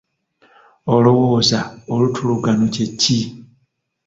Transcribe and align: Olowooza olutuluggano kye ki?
Olowooza 0.95 1.59
olutuluggano 1.93 2.63
kye 2.73 2.85
ki? 2.99 3.19